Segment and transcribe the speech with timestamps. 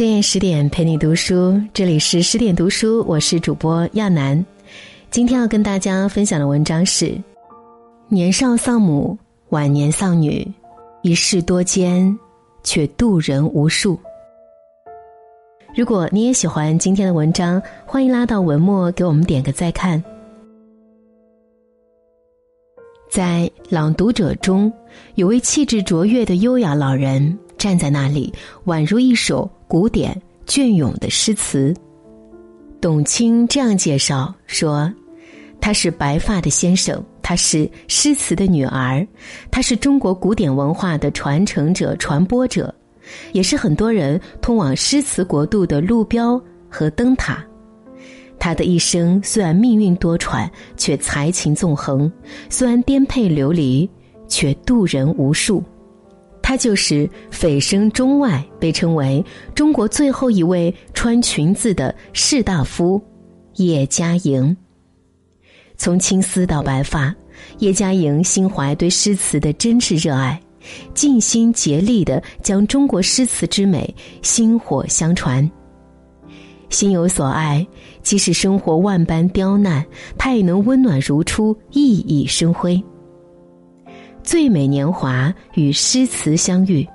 [0.00, 4.42] 深夜十点陪你读书，这里是十点读书，我是主播亚楠。
[5.10, 7.14] 今天要跟大家分享的文章是：
[8.08, 9.18] 年少丧母，
[9.50, 10.50] 晚年丧女，
[11.02, 12.18] 一世多艰，
[12.64, 14.00] 却渡人无数。
[15.76, 20.02] 如果你也喜欢今天的文章，欢迎拉到文末给我们点个再看。
[23.10, 24.72] 在朗读者中，
[25.16, 28.32] 有位气质卓越的优雅老人站在那里，
[28.64, 31.72] 宛如一首古典隽永的诗词。
[32.80, 34.92] 董卿这样介绍说
[35.62, 39.06] ：“他是白发的先生，他是诗词的女儿，
[39.48, 42.74] 他是中国古典文化的传承者、传播者，
[43.30, 47.40] 也是很多人通往诗词国度的路标和灯塔。”
[48.40, 52.10] 他的一生虽然命运多舛，却才情纵横；
[52.48, 53.88] 虽然颠沛流离，
[54.26, 55.62] 却渡人无数。
[56.50, 63.00] 他就是蜚声中外被称为中国最后一位穿裙子的士大夫
[63.54, 64.56] 叶嘉莹。
[65.76, 67.14] 从青丝到白发，
[67.60, 70.42] 叶嘉莹心怀对诗词的真挚热爱，
[70.92, 75.48] 尽心竭力的将中国诗词之美薪火相传。
[76.68, 77.64] 心有所爱，
[78.02, 79.86] 即使生活万般刁难，
[80.18, 82.82] 他也能温暖如初，熠熠生辉。
[84.30, 86.86] 最美年华与诗词相遇。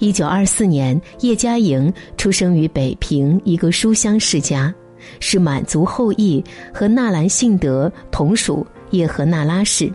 [0.00, 4.74] 一九二四年，叶嘉莹出生于北平一个书香世家，
[5.20, 6.42] 是满族后裔，
[6.74, 9.88] 和纳兰性德同属叶赫那拉氏。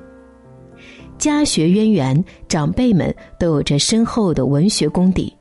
[1.17, 5.35] 家学渊源，长辈们都有着深厚的文学功底，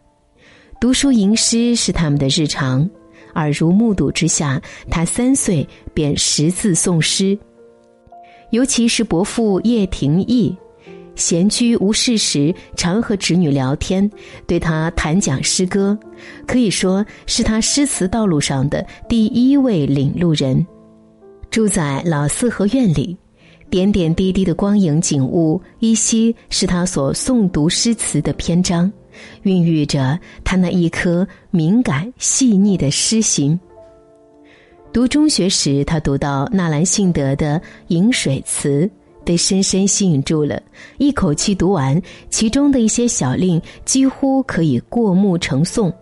[0.81, 2.91] 读书吟诗是他们的日常。
[3.37, 5.65] 耳濡目睹之下，他三岁
[5.95, 7.39] 便识字诵诗。
[8.51, 10.57] 尤其是伯父叶廷义，
[11.17, 14.11] 闲居无事时常和侄女聊天，
[14.47, 15.99] 对他谈讲诗歌，
[16.47, 20.67] 可以说是他诗词道路上的第一位领路人。
[21.51, 23.17] 住在老四合院里，
[23.71, 28.91] 点点滴滴的光影景物，依稀是他所诵读诗词的篇章。
[29.45, 33.59] 孕育着他那一颗敏感细腻的诗心。
[34.93, 38.87] 读中学时，他读到纳兰性德的《饮水词》，
[39.25, 40.63] 被深深吸引住了，
[40.99, 45.93] 一口气读完，其中的一些小令几乎可以过目成诵，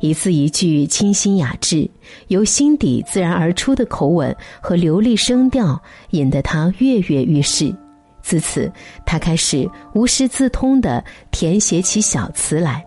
[0.00, 1.90] 一字一句清新雅致，
[2.28, 5.80] 由心底自然而出的口吻和流利声调，
[6.10, 7.74] 引得他跃跃欲试。
[8.20, 8.70] 自此，
[9.06, 12.84] 他开始无师自通的填写起小词来。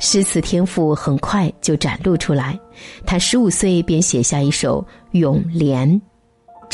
[0.00, 2.58] 诗词天赋很快就展露出来。
[3.06, 4.84] 他十五岁便写下一首
[5.18, 5.88] 《咏莲》：“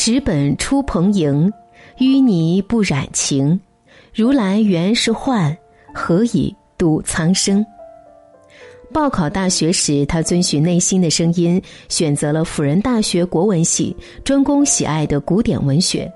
[0.02, 1.52] 纸本出蓬瀛，
[1.98, 3.60] 淤泥不染情。
[4.14, 5.54] 如来原是幻，
[5.92, 7.62] 何以度苍生？”
[8.94, 11.60] 报考大学时，他遵循内心的声音，
[11.90, 13.94] 选择了辅仁大学国文系，
[14.24, 16.10] 专攻喜爱的古典文学。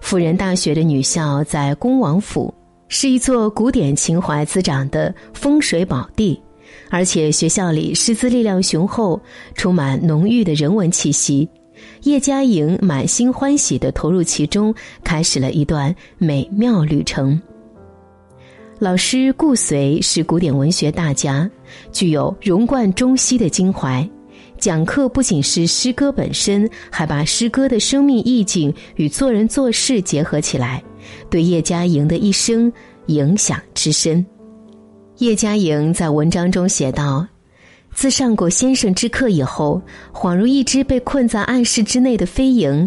[0.00, 2.54] 辅仁大学的女校在恭王府，
[2.88, 6.40] 是一座古典情怀滋长的风水宝地，
[6.88, 9.20] 而且学校里师资力量雄厚，
[9.54, 11.46] 充满浓郁的人文气息。
[12.02, 17.40] 叶嘉莹满心欢喜地投入其中，开始了一段美妙旅程。
[18.78, 21.50] 老师顾随是古典文学大家，
[21.90, 24.08] 具有融贯中西的襟怀。
[24.58, 30.82] 讲课不仅是诗歌本身，还把诗歌的生命意境与做人做事结合起来，
[31.28, 32.72] 对叶嘉莹的一生
[33.06, 34.24] 影响之深。
[35.18, 37.26] 叶嘉莹在文章中写道
[37.96, 39.80] ：“自上过先生之课以后，
[40.12, 42.86] 恍如一只被困在暗室之内的飞蝇，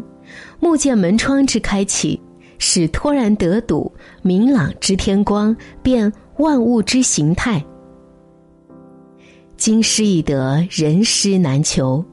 [0.59, 2.21] 目见门窗之开启，
[2.59, 7.65] 使突然得睹明朗之天光，变万物之形态。”
[9.57, 12.05] 经师易得，人师难求。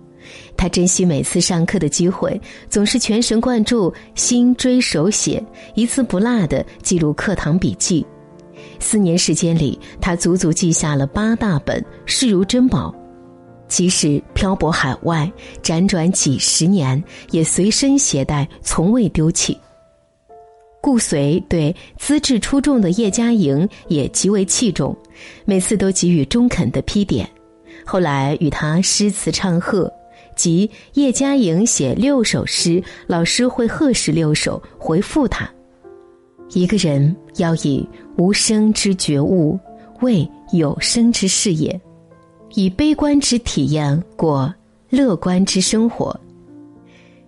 [0.56, 2.40] 他珍惜每次上课的机会，
[2.70, 8.06] 总是全神贯注、心追手写，一字不落的记录课堂笔记。
[8.78, 12.94] 四年时间里，他足足记下了八大本，视如珍宝。
[13.68, 15.30] 即使漂泊海外，
[15.62, 19.58] 辗转几十年，也随身携带，从未丢弃。
[20.80, 24.96] 顾随对资质出众的叶嘉莹也极为器重，
[25.44, 27.28] 每次都给予中肯的批点。
[27.84, 29.92] 后来与他诗词唱和，
[30.36, 35.50] 即叶嘉莹写六首诗，老师会贺十六首回复他。
[36.50, 39.58] 一个人要以无声之觉悟
[40.00, 41.78] 为有声之事业，
[42.54, 44.52] 以悲观之体验过
[44.88, 46.18] 乐观之生活。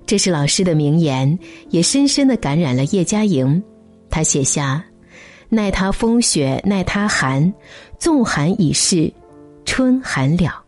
[0.07, 1.39] 这是老师的名言，
[1.71, 3.63] 也深深的感染了叶嘉莹。
[4.09, 4.83] 他写下
[5.51, 7.53] ：“奈他风雪，奈他寒，
[7.99, 9.13] 纵寒已逝。”
[9.67, 10.65] 春寒了。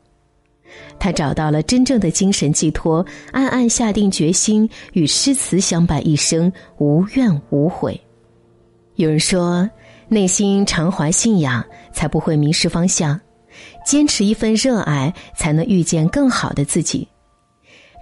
[0.98, 7.98] 他找到了真正的精神寄托，暗暗下定决心与诗词相伴一生，无怨无悔。
[9.00, 9.68] 有人说，
[10.08, 13.18] 内心常怀信仰，才不会迷失方向；
[13.82, 17.08] 坚持一份热爱，才能遇见更好的自己。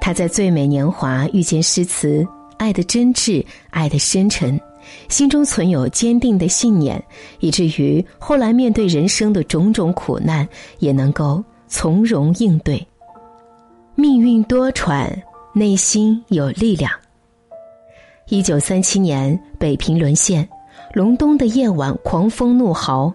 [0.01, 4.61] 他在最美年华遇见诗词，爱的真挚，爱的深沉，
[5.09, 7.01] 心中存有坚定的信念，
[7.39, 10.49] 以至于后来面对人生的种种苦难，
[10.81, 11.43] 也能够。
[11.71, 12.85] 从容应对，
[13.95, 15.07] 命运多舛，
[15.53, 16.91] 内心有力量。
[18.31, 20.49] 一九三七年，北平沦陷，
[20.99, 23.15] 隆冬的夜晚，狂风怒号，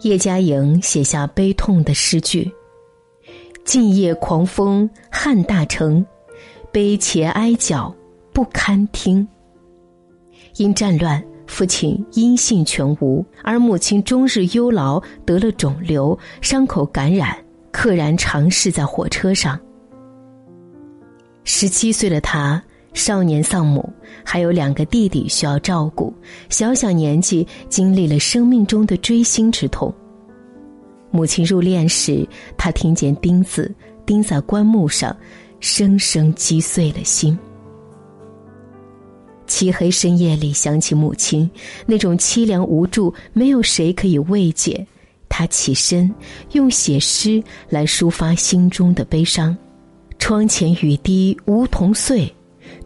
[0.00, 2.50] 叶嘉莹写下悲痛的诗句
[3.62, 6.02] ：“近夜狂风撼大城，
[6.72, 7.94] 悲切哀角
[8.32, 9.28] 不堪听。”
[10.56, 17.36] 因战乱，父亲音信全无，而母亲终日忧劳，得了肿瘤，伤口感染。
[17.70, 19.60] 溘然长逝在火车上。
[21.44, 22.62] 十七岁的他，
[22.92, 23.88] 少年丧母，
[24.24, 26.12] 还有两个弟弟需要照顾。
[26.48, 29.92] 小小年纪，经历了生命中的锥心之痛。
[31.10, 32.26] 母亲入殓时，
[32.56, 33.72] 他听见钉子
[34.04, 35.16] 钉在棺木上，
[35.60, 37.38] 生生击碎了心。
[39.46, 41.50] 漆黑深夜里，想起母亲
[41.84, 44.86] 那种凄凉无助，没有谁可以慰藉。
[45.28, 46.12] 他起身，
[46.52, 49.56] 用写诗来抒发心中的悲伤。
[50.18, 52.32] 窗前雨滴梧桐碎，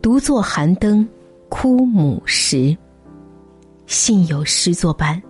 [0.05, 1.09] 独坐寒灯
[1.49, 2.77] 哭母时。
[3.87, 5.23] 幸有诗作伴，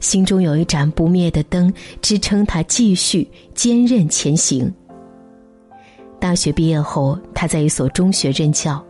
[0.00, 4.72] 心中有一盏不灭的灯，支撑他继续坚韧前行。
[6.18, 8.82] 大学毕业后，他在一所中学任教，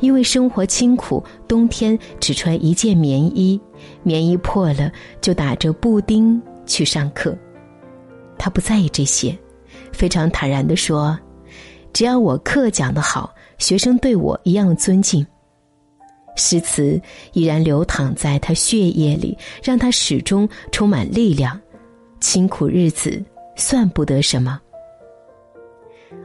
[0.00, 3.60] 因为生活清苦，冬天只穿一件棉衣，
[4.02, 4.90] 棉衣破了
[5.20, 6.42] 就打着布丁。
[6.66, 7.38] 去上课，
[8.36, 9.38] 他不在意这些，
[9.92, 11.16] 非常坦然的说
[11.92, 15.24] ：“只要我课讲得好，学生对我一样尊敬。”
[16.34, 17.00] 诗词
[17.32, 21.56] 依然流淌在他血液里，让他始终充满力量。
[22.18, 23.22] 清苦日子
[23.54, 24.60] 算不得什么。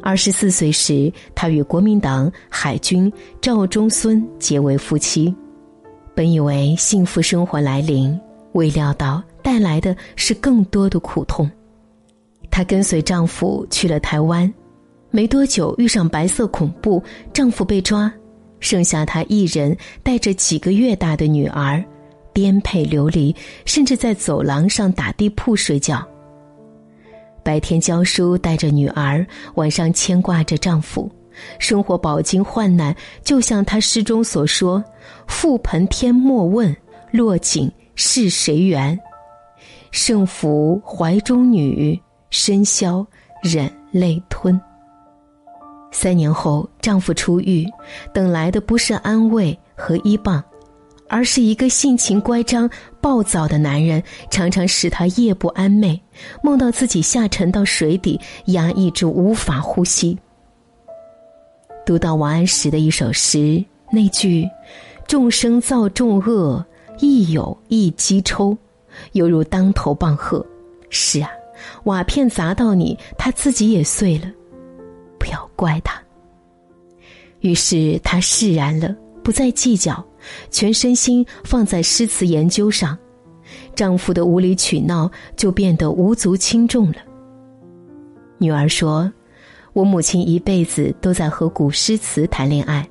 [0.01, 5.33] 二十四岁时，他与国民党海军赵忠孙结为夫妻，
[6.15, 8.19] 本以为幸福生活来临，
[8.53, 9.21] 未料到。
[9.41, 11.47] 带来的是更多的苦痛。
[12.49, 14.51] 她跟随丈夫去了台湾，
[15.15, 17.01] 没多久遇上白色恐怖，
[17.31, 18.11] 丈夫被抓，
[18.59, 19.73] 剩下她一人
[20.03, 21.81] 带着几个月大的女儿，
[22.33, 23.33] 颠沛流离，
[23.63, 26.05] 甚至在走廊上打地铺睡觉。
[27.45, 31.09] 白天教书带着女儿，晚上牵挂着丈夫，
[31.59, 34.83] 生活饱经患难，就像她诗中所说
[35.29, 36.75] ：“覆盆天莫问，
[37.11, 38.99] 落井是谁缘。”
[39.91, 41.97] 胜福怀中女，
[42.31, 43.07] 深宵
[43.41, 44.59] 忍泪吞。
[45.97, 47.65] 三年后，丈夫出狱，
[48.13, 50.43] 等来的不是安慰和依傍，
[51.07, 52.69] 而是一个性情乖张、
[52.99, 55.97] 暴躁的男人，常常使她夜不安寐，
[56.43, 60.17] 梦到自己下沉到水底，压抑住无法呼吸。
[61.85, 64.45] 读到王安石的一首诗，那句
[65.07, 66.63] “众生造众恶，
[66.99, 68.55] 亦有一机抽”。
[69.13, 70.45] 犹如当头棒喝，
[70.89, 71.29] 是啊，
[71.85, 74.29] 瓦片砸到你，他自己也碎了，
[75.19, 76.01] 不要怪他。
[77.41, 80.03] 于是她释然了，不再计较，
[80.49, 82.97] 全身心放在诗词研究上，
[83.75, 86.97] 丈夫的无理取闹就变得无足轻重了。
[88.37, 89.11] 女儿说
[89.73, 92.87] ：“我母亲一辈子都在和古诗词谈恋爱，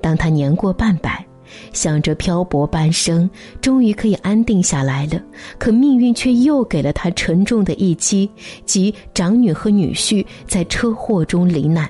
[0.00, 1.25] 当她年过半百。”
[1.72, 3.28] 想着漂泊半生，
[3.60, 5.22] 终于可以安定下来了，
[5.58, 8.30] 可命运却又给了他沉重的一击，
[8.64, 11.88] 即长女和女婿在车祸中罹难。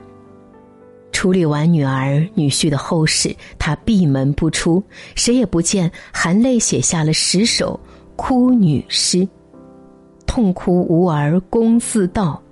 [1.13, 4.83] 处理完女儿女婿的后事，他闭门不出，
[5.15, 7.79] 谁也不见，含泪写下了十首
[8.17, 9.27] 哭女诗：
[10.27, 12.43] 痛哭无儿公自道，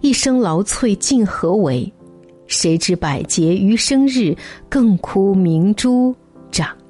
[0.00, 1.92] 一生劳瘁尽何为？
[2.46, 4.34] 谁知百劫余生日，
[4.68, 6.14] 更哭明珠。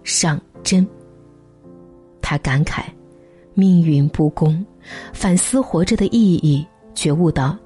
[0.06, 0.86] 上针。
[2.22, 2.84] 他感慨，
[3.54, 4.64] 命运不公，
[5.12, 7.56] 反思活着的意义，觉悟到，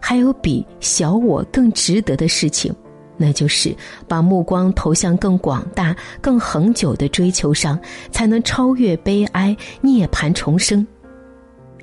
[0.00, 2.74] 还有比小我更值得的事情，
[3.16, 3.74] 那就是
[4.08, 7.78] 把目光投向更广大、更恒久的追求上，
[8.10, 10.86] 才能超越悲哀，涅槃重生。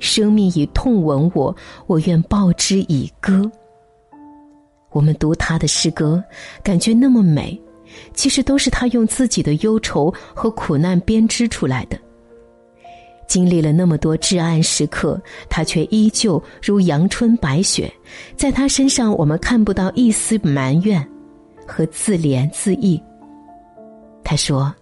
[0.00, 1.54] 生命以痛吻我，
[1.86, 3.50] 我愿报之以歌。
[4.90, 6.22] 我们读他的诗歌，
[6.62, 7.60] 感觉那么美。
[8.14, 11.98] 其实都是他用自己的忧愁和苦难编织出来的。
[13.26, 17.92] 经历了那么多至暗时刻，他却依旧如阳春白雪，
[18.36, 21.06] 在他身上我们看不到一丝埋怨
[21.66, 22.98] 和自怜自艾。
[24.24, 24.74] 他说：“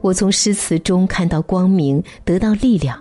[0.00, 2.98] 我从诗词中看到光明，得到力量。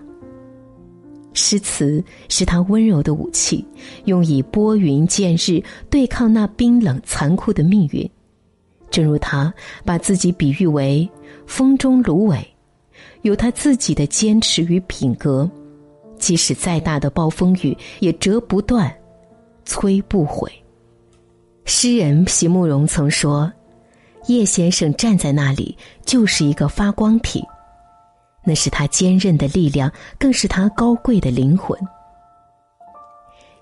[1.33, 3.65] 诗词是他温柔的武器，
[4.05, 8.09] 用以拨云见日，对抗那冰冷残酷的命运。
[8.93, 9.51] 正如他
[9.83, 11.09] 把自己比喻为
[11.47, 12.39] 风中芦苇。”
[13.23, 15.49] 有他自己的坚持与品格，
[16.19, 18.93] 即使再大的暴风雨也折不断，
[19.65, 20.51] 摧不毁。
[21.63, 23.51] 诗人席慕容曾说
[24.27, 27.41] ：“叶先生站在那里，就是一个发光体，
[28.43, 31.79] 那是他坚韧的力量，更是他高贵的灵魂。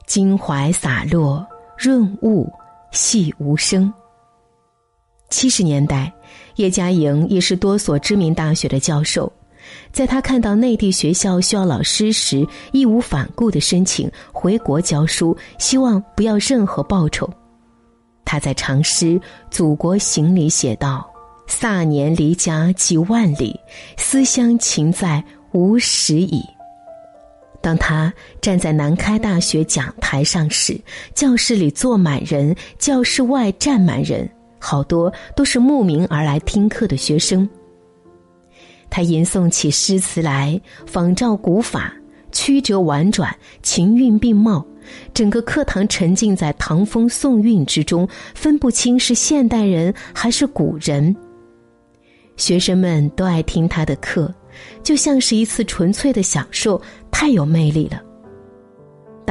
[0.08, 1.46] 襟怀洒落，
[1.78, 2.52] 润物
[2.92, 3.94] 细无声。”
[5.32, 6.14] 七十年代，
[6.58, 9.32] 叶嘉莹也是多所知名大学的教授。
[9.92, 17.28] 在他看到内地学校需要老师时，义无反顾的申请回国教书，希望不要任何报酬。
[18.26, 19.06] 他在长诗
[19.50, 21.10] 《祖国行》里写道
[21.48, 23.58] ：“卅年离家几万里，
[23.98, 25.24] 思乡情在
[25.54, 26.44] 无始矣。”
[27.62, 28.12] 当他
[28.42, 30.80] 站在南开大学讲台上时，
[31.14, 34.30] 教室里坐满人，教室外站满人，
[34.62, 37.50] 好多都是慕名而来听课的学生。
[38.90, 41.94] 他吟诵起诗词来，仿照古法，
[42.32, 44.66] 曲折婉转，情韵并茂。
[45.14, 51.16] 整个课堂沉浸在唐风宋韵之中，分不清是现代人还是古人。
[52.36, 54.34] 学生们都爱听他的课，
[54.84, 58.02] 就像是一次纯粹的享受，太有魅力了。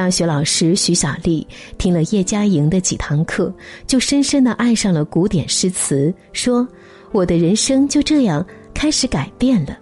[0.00, 3.52] 大学老师徐小丽听了叶嘉莹的几堂课，
[3.87, 6.66] 就深深的爱上了古典诗词，说
[7.12, 8.42] ：“我的人生就这样。”
[8.73, 9.78] 开始改变了。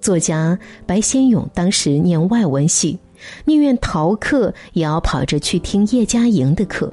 [0.00, 2.98] 作家白先勇当时念外文系，
[3.44, 6.92] 宁愿逃课也要跑着去听叶嘉莹的课。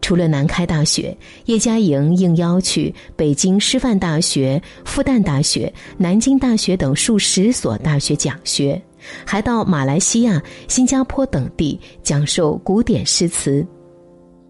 [0.00, 8.82] 除了南开大学，叶嘉莹应邀去北京师范大学、复旦大学、南京大学等数十所大学讲学，
[9.24, 13.66] 还到马来西亚、新加坡等地讲授古典诗词。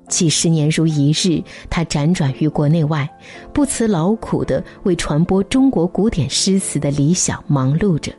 [0.06, 3.08] 几十年如一日，他辗转于国内外，
[3.54, 8.12] 不辞劳苦的为传播中国古典诗词的理想忙碌着。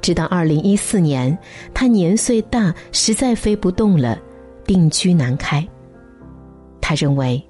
[0.00, 1.38] 直到二零一四年，
[1.72, 4.18] 他年岁大，实在飞不动了，
[4.66, 5.66] 定居南开。
[6.80, 7.40] 他认为，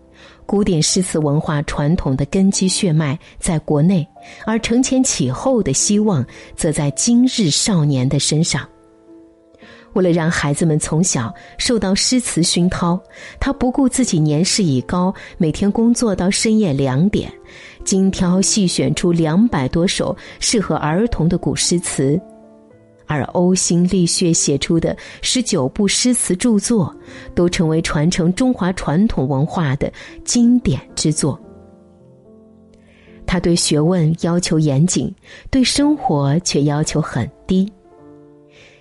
[0.50, 4.04] 古典诗词文化传统的根基血脉在国内，
[4.44, 6.26] 而承前启后的希望
[6.56, 8.68] 则在今日少年的身上。
[9.92, 13.00] 为了让孩子们从小受到诗词熏陶，
[13.38, 17.32] 他不顾自己年事已高，每天工作到深夜两点，
[17.84, 22.20] 精挑细选出两百多首适合儿童的古诗词，
[23.10, 26.94] 而呕心沥血写出的十九部诗词著作，
[27.34, 29.92] 都成为传承中华传统文化的
[30.24, 31.36] 经典之作。
[33.26, 35.12] 他对学问要求严谨，
[35.50, 37.68] 对生活却要求很低。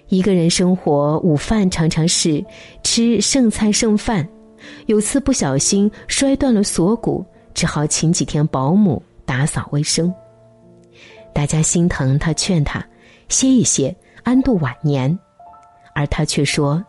[0.09, 2.45] 一个人生活，午饭常常是
[2.83, 4.27] 吃剩菜剩饭。
[4.86, 10.13] 有次不小心摔断了锁骨，只好请几天保姆打扫卫生。
[11.33, 12.86] 大家心疼他，劝他
[13.27, 13.95] 歇一歇，
[14.29, 15.17] 安度晚年。
[15.95, 16.86] 而他却说：“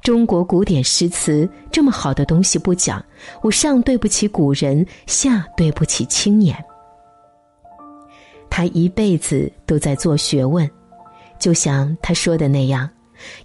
[0.00, 3.04] 中国古典诗词这么好的东西不讲，
[3.42, 6.56] 我上对不起古人，下对不起青年。”
[8.48, 10.70] 他一辈子都在做学问。
[11.40, 12.88] 就像他说的那样，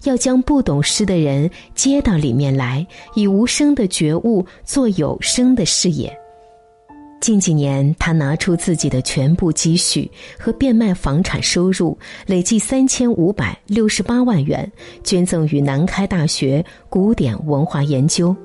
[0.04, 2.86] 要将不懂诗的人接到里面来，
[3.16, 6.16] 以无声的觉悟做有声的视野。
[7.24, 14.70] 近几年，他拿出自己的全部积蓄和变卖房产收入，累计三千五百六十八万元，
[15.02, 18.36] 捐赠于南开大学古典文化研究。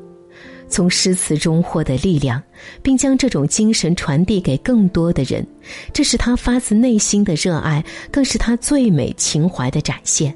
[0.70, 2.42] 从诗词中获得力量，
[2.82, 5.46] 并将这种精神传递给更多的人，
[5.92, 10.34] 这是他发自内心的热爱，更是他最美情怀的展现。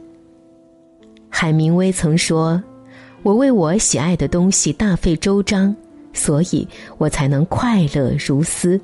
[1.30, 2.62] 海明威曾说
[3.24, 5.74] ：“我为我喜爱的东西大费周章，
[6.14, 6.68] 所以
[6.98, 8.80] 我才能快乐如斯。”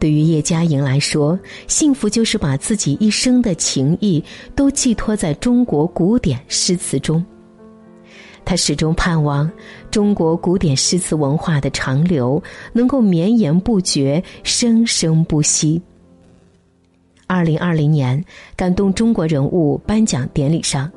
[0.00, 4.22] 对于叶嘉莹来说，幸福就是把自己一生的情谊
[4.54, 7.24] 都寄托在中国古典诗词中。
[8.44, 9.50] 他始终盼望
[9.90, 15.82] 中国古典诗词文化的长流能够绵延不绝、生生不息。
[17.26, 18.24] 二零二零年
[18.56, 20.90] 感动中国人物颁奖典礼上，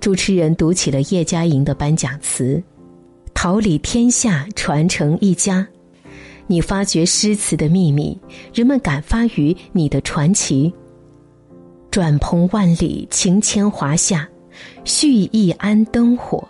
[0.00, 2.62] 主持人读起了叶嘉莹的颁奖词
[3.44, 5.68] ：“桃李天下，传承一家。
[6.46, 8.18] 你发掘诗词的秘密，
[8.54, 10.72] 人们感发于你的传奇。
[11.90, 14.26] 转蓬万里，情牵华夏，
[14.84, 16.42] 续意安灯火，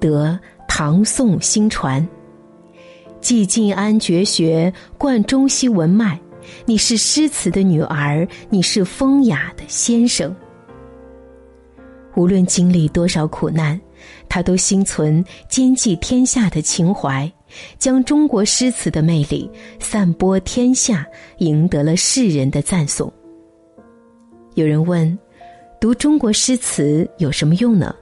[0.00, 2.04] 得唐宋新传。
[3.20, 6.18] 继晋安绝学，贯中西文脉。
[6.64, 10.34] 你是诗词的女儿，你是风雅的先生。
[12.16, 13.80] 无论经历多少苦难，
[14.36, 17.32] 他都心存兼济天下的情怀，
[17.78, 19.50] 将中国诗词的魅力
[19.80, 21.06] 散播天下，
[21.38, 23.10] 赢得了世人的赞颂。
[24.52, 25.18] 有人问
[25.80, 27.96] ：“读中国诗词有什么用呢？”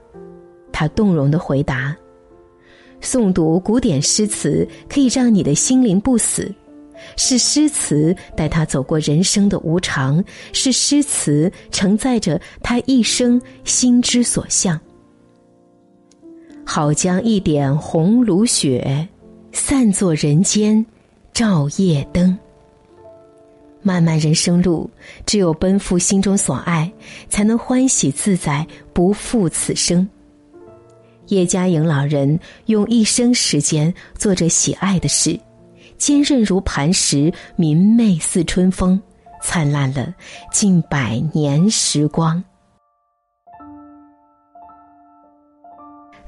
[0.73, 1.95] 他动容的回答。
[3.01, 6.53] 诵读古典诗词可以让你的心灵不死，
[7.15, 14.77] 是诗词带他走过人生的无常，是诗词承载着他一生心之所向。
[16.65, 19.07] 好将一点红炉雪，
[19.51, 20.83] 散作人间
[21.31, 22.37] 照夜灯。
[23.81, 24.89] 漫漫人生路，
[25.27, 26.91] 只有奔赴心中所爱，
[27.29, 30.07] 才能欢喜自在，不负此生。
[31.27, 35.39] 叶嘉莹老人用一生时间做着喜爱的事，
[35.97, 38.99] 坚韧如磐石，明媚似春风，
[39.41, 40.13] 灿烂了
[40.51, 42.43] 近百年时光。